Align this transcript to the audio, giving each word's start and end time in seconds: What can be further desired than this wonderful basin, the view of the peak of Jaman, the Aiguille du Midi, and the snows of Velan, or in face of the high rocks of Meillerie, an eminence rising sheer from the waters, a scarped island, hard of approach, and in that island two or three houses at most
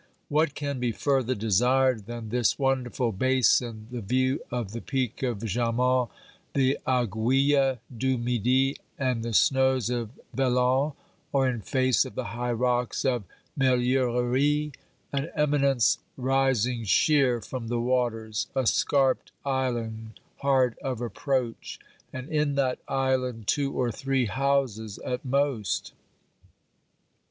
What 0.29 0.55
can 0.55 0.79
be 0.79 0.91
further 0.91 1.35
desired 1.35 2.07
than 2.07 2.29
this 2.29 2.57
wonderful 2.57 3.11
basin, 3.11 3.85
the 3.91 4.01
view 4.01 4.39
of 4.49 4.71
the 4.71 4.81
peak 4.81 5.21
of 5.21 5.43
Jaman, 5.45 6.07
the 6.55 6.79
Aiguille 6.87 7.77
du 7.95 8.17
Midi, 8.17 8.77
and 8.97 9.21
the 9.21 9.31
snows 9.35 9.91
of 9.91 10.09
Velan, 10.35 10.93
or 11.31 11.47
in 11.47 11.61
face 11.61 12.03
of 12.03 12.15
the 12.15 12.23
high 12.33 12.51
rocks 12.51 13.05
of 13.05 13.25
Meillerie, 13.55 14.71
an 15.13 15.29
eminence 15.35 15.99
rising 16.17 16.83
sheer 16.83 17.39
from 17.39 17.67
the 17.67 17.79
waters, 17.79 18.47
a 18.55 18.65
scarped 18.65 19.31
island, 19.45 20.19
hard 20.37 20.79
of 20.79 20.99
approach, 20.99 21.77
and 22.11 22.27
in 22.27 22.55
that 22.55 22.79
island 22.87 23.45
two 23.45 23.71
or 23.73 23.91
three 23.91 24.25
houses 24.25 24.97
at 25.05 25.23
most 25.23 25.93